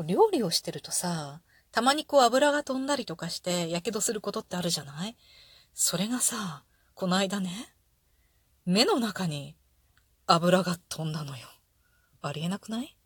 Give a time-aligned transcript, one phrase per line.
[0.00, 5.14] こう料理をしてるとさ、たまにこう油が飛んだりとかして、火傷することってあるじゃない？
[5.74, 7.50] それがさ、この間ね、
[8.64, 9.56] 目の中に
[10.26, 11.46] 油が飛んだのよ。
[12.22, 12.96] ありえなくない？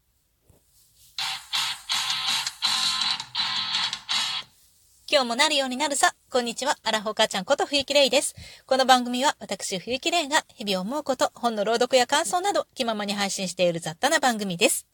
[5.11, 6.15] 今日もなるようになるさ。
[6.31, 6.77] こんにちは。
[6.85, 8.37] アラフォー母ちゃんこと冬木玲です。
[8.67, 14.87] この番組は私冬木玲が日々思うこと、本の朗読や感想など気ままに配信している雑多な番組です。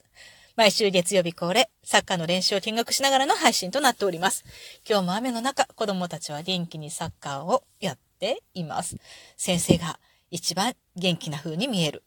[0.61, 4.45] 毎週月曜日恒例、サッカーの練習を見学しながらの配信となっております。
[4.87, 8.99] 今日も雨の中、子供たちは元気にサッカーをやっています。
[9.39, 9.99] 先生が
[10.31, 12.03] 一番元気な風に見える。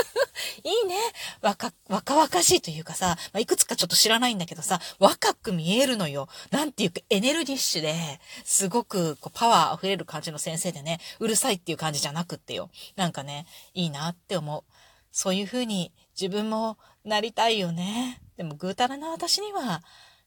[0.62, 0.94] いいね。
[1.40, 6.28] 若、若々しいというかさ、まあ、いくつかちょっと知らないんだけどさ、若く見えるのよ。
[6.50, 12.68] なんていうかエネルギッシュで、すごくこうパワー溢れる感じの先生でね、うるさいっていう感じじゃなくってよ。
[12.96, 14.70] なんかね、いいなって思う。
[15.16, 18.20] そういう風に自分もなりたいよね。
[18.36, 19.82] でもぐうたらな私には、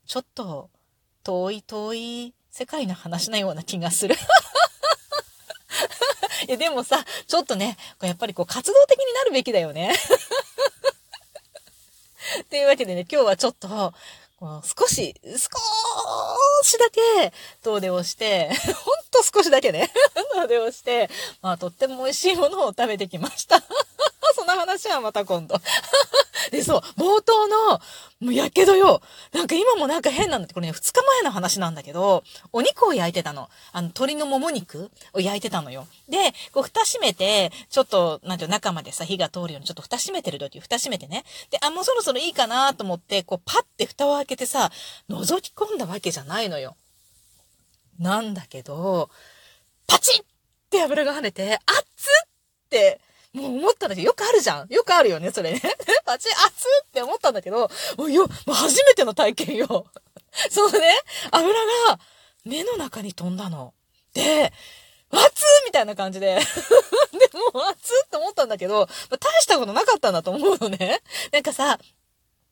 [0.08, 0.70] ちょっと
[1.24, 4.16] 遠い遠い世界の話なような気がする。
[6.48, 9.94] いや、でもさ、ちょっとね、やっぱりこう活動的になるべきだよね。
[12.50, 13.94] というわけでね、今日はちょっと、
[14.38, 15.38] こう少し、少
[16.64, 19.92] しだけ遠出をして、ほんと少しだけね、
[20.34, 21.10] 遠出をして、
[21.42, 23.60] まあとっても美味しいものを食べてきました。
[24.36, 25.60] その話はまた今度。
[26.52, 27.80] で、そう、冒頭の、
[28.20, 29.02] もうやけどよ。
[29.32, 33.50] なんか今もなんか変なんだって、これね、二日前の話なんだけど、お肉を焼いてたの。
[33.72, 35.88] あの、鶏のもも肉を焼いてたのよ。
[36.08, 41.24] で、こう、蓋閉めて、ちょっと、なんていう中までさ、火が通るようにちょっと蓋閉めてる時、蓋閉めてね。
[41.50, 44.72] で、あ、もうそろそろいいかなと思って、こう、パッて蓋を開けてさ、
[45.10, 46.76] 覗き込んだわけじゃないのよ。
[48.00, 49.10] なんだけど、
[49.88, 50.26] パチッっ
[50.70, 52.30] て油が跳ねて、熱っ
[52.70, 53.02] って
[53.34, 54.68] もう思ったんだけど、よくあるじゃん。
[54.70, 55.62] よくあるよね、それね。
[56.06, 59.86] パチ、熱って思ったんだけど、もうよ、もう初めての体験よ。
[60.50, 61.00] そのね、
[61.32, 61.54] 油
[61.88, 62.00] が
[62.44, 63.74] 目の中に飛んだの。
[64.14, 64.52] で、
[65.12, 66.40] 熱みたいな感じで。
[67.14, 71.02] でも、熱って思ったんだけど、ま大したことなかったんだと思うのね。
[71.32, 71.80] なんかさ、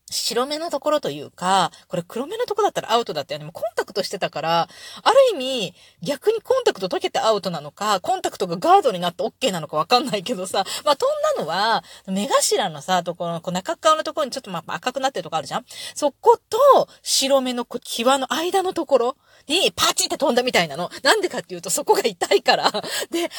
[0.09, 3.45] 白目のところというか、これ黒目のところだったらアウトだったよね。
[3.45, 4.69] もうコンタクトしてたから、
[5.03, 15.65] ある意味、逆にコンタクト溶けてアウトなのか、コンタクトがガードになって OK なのかわかんないけどさ、まあ飛んだのは、目頭のさ、ところ、こう中側のところにちょっとま赤くなってるとこあるじゃん
[15.95, 19.17] そこと白目のこう際の間のところ
[19.47, 20.89] にパチって飛んだみたいなの。
[21.03, 22.71] なんでかっていうとそこが痛いから。
[23.11, 23.31] で、熱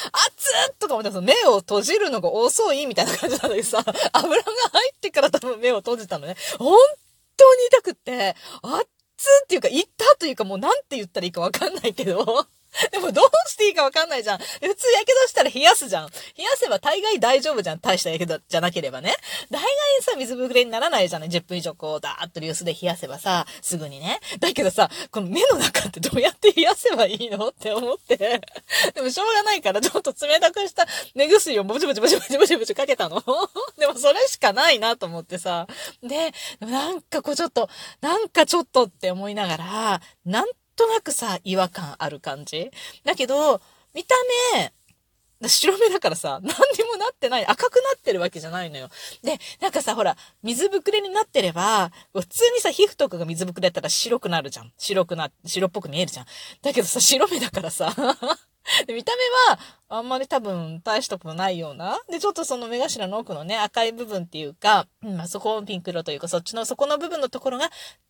[0.71, 3.83] っとか思って目を閉じるのが遅いみたいな感じなのにさ、
[4.13, 6.35] 油が入ってから多分目を閉じたのね。
[6.57, 6.77] 本
[7.37, 8.87] 当に痛くって、熱っ
[9.43, 12.45] っていうか、痛っというかもうなんて言ったらいいかわかんないけど、
[12.91, 14.37] でもどうしていいかわかんないじゃん。
[14.37, 16.09] 普通やけどしたら冷やすじゃん。
[16.37, 17.79] 冷やせば大概大丈夫じゃん。
[17.79, 19.15] 大したやけどじゃなければね。
[19.49, 19.69] 大概
[20.01, 21.29] さ、水ぶくれにならないじゃない。
[21.29, 24.19] 10分以上こう、だーっと流水で冷やせばさ、すぐにね。
[24.39, 28.41] だけどさ、この目の中ってどうやって冷やせばいいのって思って。
[28.93, 33.21] でもしょうがないから、ちょっと冷たくした目薬をぼちぼちぼちぼちぼちぼちかけたの。
[33.77, 35.67] でもそれしかないなと思ってさ。
[36.03, 37.69] で、なんかこうちょっと、
[38.01, 40.47] なんかちょっとって思いながら、なん
[40.79, 42.71] となくさ、違和感ある感じ？
[43.03, 43.59] だけど、
[43.93, 44.15] 見た
[44.55, 44.71] 目、
[45.47, 46.51] 白目だからさ、何に
[46.89, 47.45] もなってない。
[47.45, 48.89] 赤くなってるわけじゃないのよ。
[49.21, 54.71] で、なんかさ、ほら、水ぶくれになってれば、普通にさ、皮膚とかが水ぶくれだったら白くなるじゃん。
[54.77, 56.25] 白くな、白っぽく見えるじゃん。
[56.61, 57.93] だけどさ、白目だからさ、
[58.87, 59.59] で、見た目は、
[59.89, 61.99] あんまり多分大したことないような。
[62.09, 67.69] で、ちょっとその目頭の奥のね、赤い部分っていうか、うん、あそこをピンク色というか、そっちの底の部分のところが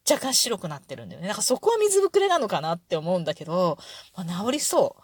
[0.09, 1.27] 若干白くなってるんだよね。
[1.27, 3.77] なんかそこは水ぶくれなのかなって思うんだけど、
[4.15, 4.97] まあ、治りそ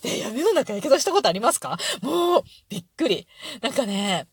[0.02, 1.78] で、闇の中やけどしたことありますか？
[2.02, 3.26] もう、びっくり。
[3.62, 4.26] なんかね、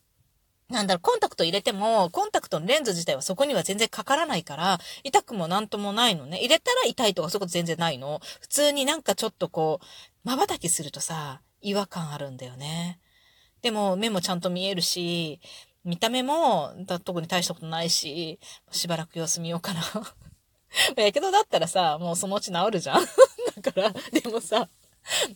[0.70, 6.38] なんだろ、コンタクト入れても、コンタクトのレンズ自体はそこには全然かからないから、痛くもなんともないのね。
[6.38, 8.20] 入れたら痛いとかそういうこと全然ないの。
[8.40, 13.00] 普通になんかちょっとこう、瞬きするとさ、違和感あるんだよね。
[13.62, 15.40] でも、目もちゃんと見えるし、
[15.84, 18.38] 見た目も、特に大したことないし、
[18.70, 19.82] しばらく様子見ようかな。
[21.02, 23.06] やけどだったらさ、もうそのうち治るじゃん
[23.62, 24.68] だから、でもさ、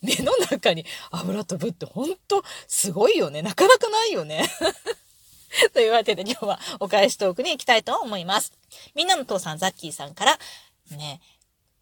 [0.02, 3.40] 目の中に油飛ぶってほんとすごいよね。
[3.40, 4.46] なかなかないよね。
[5.72, 8.52] というわけで今日はお返しトークに行きたいと思います。
[8.94, 10.38] みんなの父さん、ザッキーさんから、
[10.90, 11.20] ね、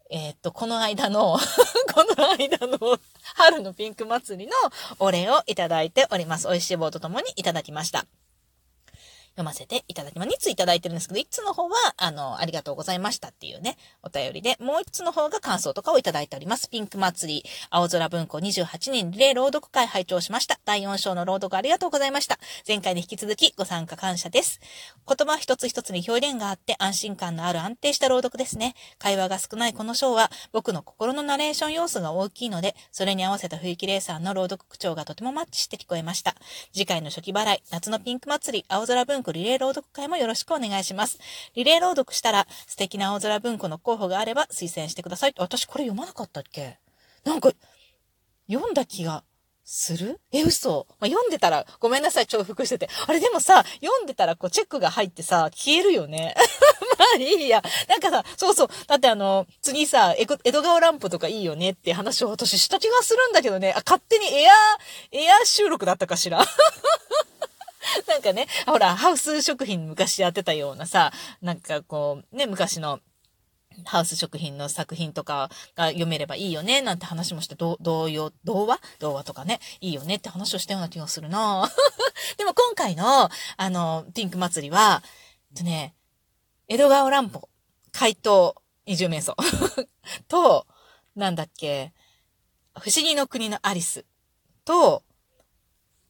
[0.09, 1.39] えー、っと、この間の
[1.93, 2.99] この間の
[3.35, 4.53] 春のピンク祭りの
[4.99, 6.47] お礼をいただいております。
[6.47, 8.05] 美味しい棒とともにいただきました。
[9.31, 10.29] 読ませていただきます。
[10.29, 16.69] 2ついただいてるんですけど、1つの方は、あの、ありがとうございましたっていうね、お便りで、もう1つの方が感想とかをいただいております。
[16.69, 20.59] ピンク祭り、青空文庫28人リレー朗読会拝聴しました。
[20.65, 22.39] 第4章の朗読ありがとうございました。
[22.67, 24.59] 前回に引き続きご参加感謝です。
[25.07, 28.75] 言葉一つ一つに表現があって安心感のある安定した朗読ですね。
[28.99, 36.35] 会話が少ないこの章は、僕の心のナレーション要素が大きいので、それに合わせた雰囲気レーサーの朗読口調がとてもマッチして聞こえました。
[36.73, 41.19] 次回の初期払い、夏のピンク祭り、青空文庫リレー朗読会もよろしくお願いします。
[41.55, 45.33] リレー朗読したら、素敵な青空文庫の候補があれば推薦してください。
[45.37, 46.79] 私これ読まなかったっけ？
[47.23, 47.51] なんか、
[48.51, 49.23] 読んだ気が
[49.63, 50.19] する？
[50.31, 50.87] え、嘘。
[50.99, 52.89] まあ、読んでたら、ごめんなさい、重複してて。
[53.07, 56.35] あれでもさ、読んでたらこうチェックが入ってさ、消えるよね。
[56.97, 57.63] まあいいや。
[57.87, 58.67] なんかさ、そうそう。
[58.87, 63.71] だってあの、次さ、江戸川乱歩とかいいよねって話を私した気がするんだけどね。
[63.71, 66.43] あ、勝手にエアー、エアー収録だったかしら？
[68.07, 71.11] なんかね、ほら、ハウス食品昔やってたようなさ、
[71.41, 72.99] なんかこう、ね、昔の、
[73.85, 78.79] ハウス食品の作品とかが読めればいいよね、なんて話もして、同様、童話？
[78.99, 81.69] 童話とかね、いいよねって話をしたような気がするな。
[82.37, 85.03] でも今回の、あの、ピンク祭りは、
[85.55, 85.95] とね、
[86.67, 87.49] 江戸川乱歩、
[87.91, 89.35] 怪盗、二重瞑想。
[90.27, 90.67] と、
[91.15, 91.93] なんだっけ、
[92.79, 94.05] 不思議の国のアリス
[94.65, 95.03] と、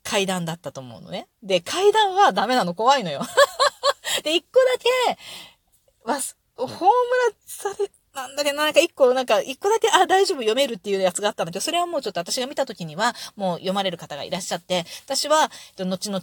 [0.03, 1.27] 階段だったと思うのね。
[1.43, 3.21] で、階段はダメなの怖いのよ。
[4.23, 5.17] で、一個だけ、
[6.03, 6.19] わ、
[6.55, 6.89] ホームラ
[7.45, 16.21] され、なんだけど、なんか一個、なんか一個だけ、あ、大丈夫読めるっていうやつがあったんだけど、それはもうちょっと私が見た時には、もう読まれる方がいらっしゃって、私は、後々、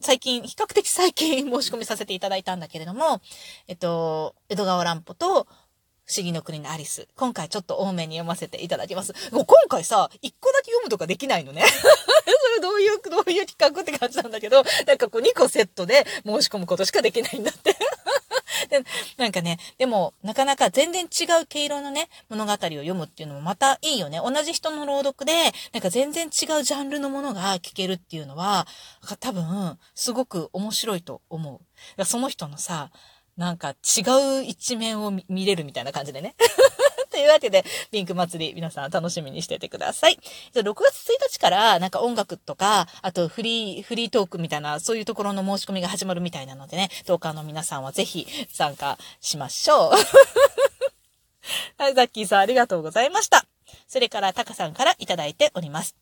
[0.00, 3.20] 最近、比較的最近申し込みさせていただいたんだけれども、
[3.66, 5.48] えっと、江戸川乱歩と、
[6.06, 7.08] 不思議の国のアリス。
[7.16, 9.14] 今回ちょっと多めに読ませていただきます。
[9.30, 11.62] 今回さ、一個だけ読むとかできないのね。
[11.64, 17.74] それどういう、どういう企画って感じなんだけど、なんかこう2個セットで申し込むことしかできないんだって
[18.68, 18.84] で。
[19.16, 24.18] なんかね、でも、なかなか全然違う毛色のね、物語を読むっていうのもまたいいよね。
[24.18, 25.32] 同じ人の朗読で、
[25.72, 26.30] なんか全然違う
[26.62, 28.66] ジャンルのものが聞けるっていうのは、
[29.20, 31.60] 多分、すごく面白いと思
[31.98, 32.04] う。
[32.04, 32.90] その人のさ、
[33.36, 34.02] なんか違
[34.40, 36.34] う一面を見れるみたいな感じでね。
[37.10, 40.18] というわけで、ピンク祭り、皆さん楽しみにしててください。
[40.52, 49.92] 6月1日から、なんか音楽とか、あとフリー、フリートークみたいな、そういうところの申し込みが始まるみたいなのでね、トーカーの皆さんはぜひ参加しましょう。
[51.78, 53.46] はい、ザッキーさんありがとうございました。
[53.86, 55.94] それから、タカさんからいただいております。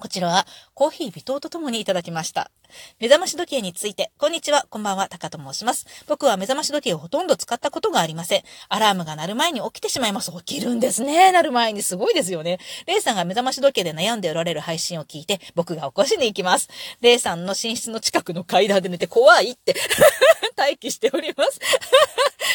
[0.00, 2.50] こちらはコーヒー微糖とともにいただきました。
[2.98, 5.86] 目覚まし時計について、こんにちは、こんばんは、タカと申します。
[6.06, 8.42] 僕は目覚まし時計をほとんど使ったことがありません。
[8.68, 10.30] アラームが鳴る前に起きてしまいます。
[10.32, 11.32] 起きるんですね。
[11.32, 11.82] 鳴る前に。
[11.82, 12.58] すごいですよね。
[12.86, 16.68] レイさんが目覚まし時計で悩んでおられる配信を聞いて、僕が起こしに行きます。
[17.00, 19.74] レイさんの寝室の近くの階段で寝て怖いって
[20.56, 21.58] 待機しております。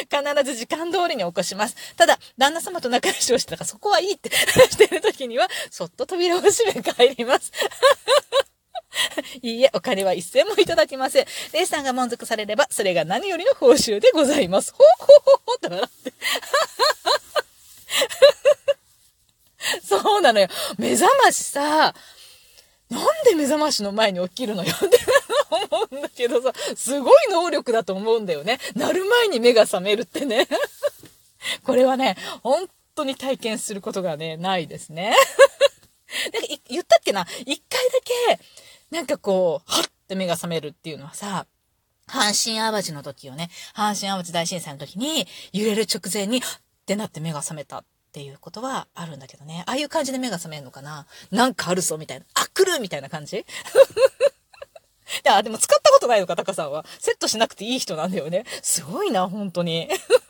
[0.09, 1.75] 必ず時間通りに起こします。
[1.95, 7.51] ただ、旦那様と仲良しをしてたから、そこはいいってしてる時には、そっと扉を閉め帰ります。
[9.41, 11.25] いいえ、お金は一銭もいただきません。
[11.53, 14.73] レイさんが満足されれば、それが何よりの報酬でございます。
[14.73, 16.13] ほほほほって笑って。
[19.83, 20.47] そうなのよ。
[20.77, 21.94] 目覚ましさ、
[22.89, 25.00] なんで目覚ましの前に起きるのよ って
[25.50, 28.59] 思うんだけどさ、すごい能力だと思うんだよね。
[28.75, 30.47] なる前に目が覚めるってね。
[31.63, 35.15] これはね、本当に体験することがね、ないですね。
[36.33, 37.25] なんか言ったっけな？
[37.45, 38.39] 一回だけ、
[38.95, 41.47] なんかこう、はって目が覚めるっていうのはさ、
[42.07, 43.50] 阪神淡路の時よね。
[43.75, 46.41] 阪神淡路大震災の時に、揺れる直前に、っ
[46.86, 49.63] てなって目が覚めたっていうことはあるんだけどね。
[49.67, 52.25] ああいう感じで目が覚めるのかななんかあるぞみたいな。
[52.36, 53.43] あ、来るみたいな感じ い
[55.24, 56.86] や、でも使ったことないのか、タカさんは。
[57.00, 58.46] セットしなくていい人なんだよね。
[58.62, 59.89] すごいな、本当に。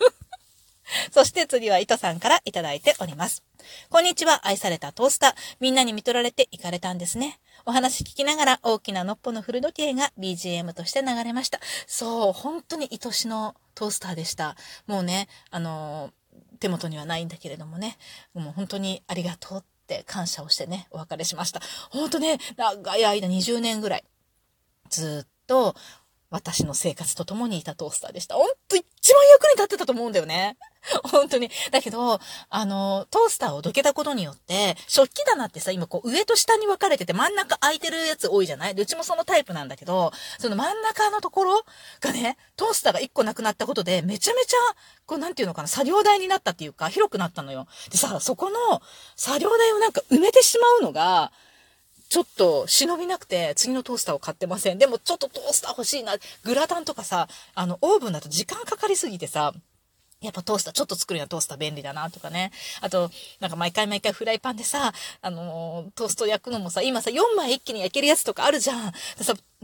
[1.12, 3.44] そして次は糸さんからいただいております。
[3.90, 5.36] こんにちは、愛されたトースター。
[5.60, 7.40] みんなに見取られて行かれたんですね。
[7.66, 11.60] お話聞きながら大きなのっぽの古時計が BGM として流れました。
[11.88, 14.56] そう、本当に愛しのトースターでした。
[14.88, 16.12] もうね、あの
[16.60, 17.98] 手元にはないんだけれどもね、
[18.34, 21.62] もう本当にありがとうって感謝をしてね、お別れしました。
[21.90, 24.04] 本当ね、長い間20年ぐらい、
[24.90, 25.76] ずっと
[26.30, 28.36] 私の生活と共にいたトースターでした。
[28.36, 28.84] ほんと一
[29.14, 30.58] 番役に立ってたと思うんだよね。
[31.12, 31.50] 本当に。
[31.72, 38.76] だけど、あの、トースターをどけたことによって、食器棚ってさ、今こう上と下に分かれてて真ん中空いてるやつ多いじゃない？
[38.76, 41.66] でうちもそのタイプなんだけど、その真ん中のところ
[42.02, 44.58] がね、トースターが1個なくなったことで、めちゃめちゃ、
[45.06, 47.68] こうなんていうのかな、作業台になったっていうか、広くなったのよ。
[47.90, 48.82] でさ、そこの
[49.16, 51.32] 作業台をなんか埋めてしまうのが、
[52.08, 54.78] ちょっと忍びなくて、次のトースターを買ってません。
[54.78, 56.16] でもちょっとトースター欲しいな。
[56.44, 59.54] グラタンとかさ、あの、オーブンだと時間かかりすぎてさ、
[60.26, 62.52] やっぱトースター、ちょっと作るにはトースター便利だなとかね。
[62.82, 68.92] あと、なんか毎回毎回フライパンでさ、あのー、トースト焼くのもさ、今さ、4枚一気に焼けるやつとかあるじゃん。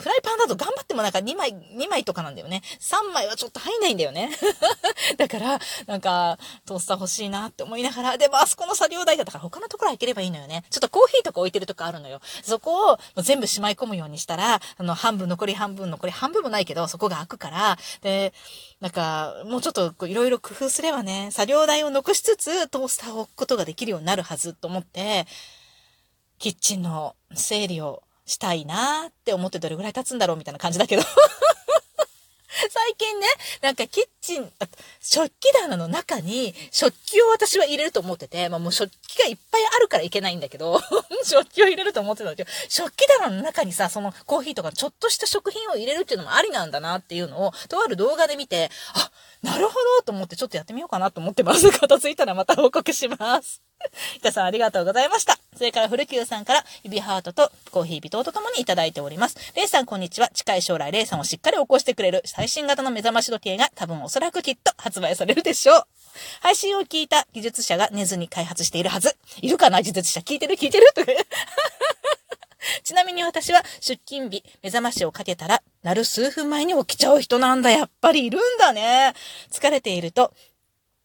[0.02, 2.62] フライパンだと頑張ってもなんか2枚、2枚とかなんだよね。
[2.80, 4.32] 3枚はちょっと入んないんだよね。
[5.18, 10.64] だから、なんか、トースター欲しいなって思いながら、でもあそこの作業台だったから他のところ開ければいいのよね。
[10.70, 12.20] ちょっとコーヒーとか置いてるとこあるのよ。
[12.44, 18.34] そこを全部しまい込むようにしたら、あの、半分、残り半分、残り半分もないけど、そこが開くから、で、
[18.80, 25.28] なんか、もうちょっといろいろ工夫すればね、作業台を残しつつ、トースターを置くことができるようになるはずと思って、
[26.40, 31.04] キッチンの整理をしたいなって思ってどれぐらい経つんだろうみたいな感じだけど。
[32.70, 33.28] 最近ね、
[33.62, 34.52] なんかキッチン、
[35.00, 40.80] 食器棚の中に食器を私は入れると思ってて、まあもう食器がいっぱいあるからいけないんだけど、
[41.26, 49.12] 食器を入れると思ってたんだけど、食器棚の中にさ、そのコーヒーとかちょっとした食品を入れるっていうのもありなんだなっていうのを、とある動画で見て、あ、
[49.42, 51.72] なるほどと思ってちょっとやってみようかなと思ってます。
[51.74, 53.62] 片付いたらまた報告します。
[54.14, 55.40] ひたさんありがとうございました。
[55.58, 59.38] それから古久さんから指ハートとコーヒー微糖とともにいただいております。
[59.56, 60.30] レイさんこんにちは。
[60.30, 65.84] 近い将来レイさんをしっかり起こしてくれる最新型の目覚まし時計が多分おそらくきっと発売されるでしょう。
[66.42, 69.16] 配信を聞いた技術者が寝ずに開発しているはず。
[69.42, 70.88] いるかな技術者聞いてる聞いてる？
[70.94, 71.14] とか。
[72.84, 77.72] ちなみに私は出勤日、目覚ましをかけたら、なる数分前に起きちゃう人なんだ。
[77.72, 79.14] やっぱりいるんだね。
[79.50, 80.34] 疲れていると、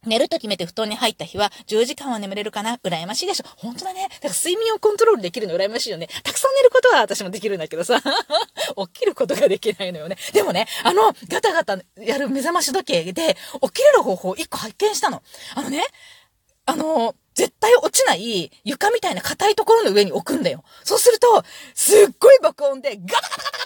[0.04, 2.76] 寝ると決めて布団に入った日は10時間は眠れるかな？
[2.76, 4.02] 羨ましいでしょ本当だね。
[4.02, 6.08] だから睡眠をコントロールできるの羨ましいよね。
[6.22, 8.00] たくさん寝ることは私もできるんだけどさ。
[8.94, 10.16] 起きることができないのよね。
[10.32, 15.22] でもね、あの、ガタガタやる目覚まし時計で起きれる方法を一個発見したの。
[15.54, 15.84] あのね、
[16.66, 20.64] あの、絶対落ちない床みたいな硬いところの上に置くんだよ。
[20.84, 23.64] そうすると、すっごい爆音でガタガタガ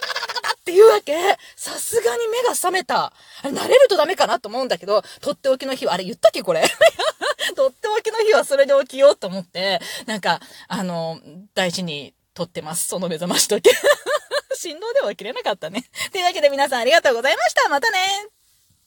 [0.61, 1.13] っていうわけ？
[1.55, 3.05] さすがに目が覚めた。
[3.05, 3.13] あ
[3.43, 6.63] れ慣れるとダメかなと思うんだけど、とっておきの日は、あれ言ったっけこれ？
[7.55, 11.19] とっておきの日はそれで起きようと思って、なんか、あの、
[11.55, 12.87] 大事に撮ってます。
[12.87, 13.75] その目覚まし時計。
[14.55, 15.83] 振動では起きれなかったね。
[16.11, 17.67] というわけで皆さんありがとうございました。
[17.69, 18.40] またね